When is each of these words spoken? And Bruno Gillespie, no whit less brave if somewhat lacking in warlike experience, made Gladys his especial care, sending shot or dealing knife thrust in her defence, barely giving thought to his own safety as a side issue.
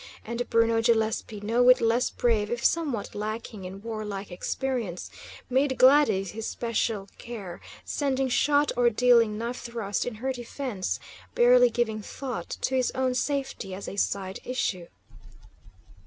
And 0.25 0.49
Bruno 0.49 0.81
Gillespie, 0.81 1.41
no 1.41 1.61
whit 1.61 1.79
less 1.79 2.09
brave 2.09 2.49
if 2.49 2.65
somewhat 2.65 3.13
lacking 3.13 3.65
in 3.65 3.83
warlike 3.83 4.31
experience, 4.31 5.11
made 5.47 5.77
Gladys 5.77 6.31
his 6.31 6.47
especial 6.47 7.07
care, 7.19 7.61
sending 7.85 8.27
shot 8.27 8.71
or 8.75 8.89
dealing 8.89 9.37
knife 9.37 9.61
thrust 9.61 10.07
in 10.07 10.15
her 10.15 10.33
defence, 10.33 10.99
barely 11.35 11.69
giving 11.69 12.01
thought 12.01 12.49
to 12.61 12.73
his 12.75 12.89
own 12.95 13.13
safety 13.13 13.75
as 13.75 13.87
a 13.87 13.95
side 13.95 14.39
issue. 14.43 14.87